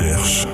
[0.00, 0.49] cherches.